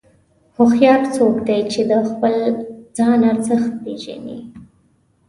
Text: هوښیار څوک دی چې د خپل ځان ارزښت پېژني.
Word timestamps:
هوښیار 0.55 1.01
څوک 1.15 1.35
دی 1.47 1.59
چې 1.71 1.81
د 1.91 1.93
خپل 2.09 2.35
ځان 2.97 3.19
ارزښت 3.31 3.71
پېژني. 3.83 4.39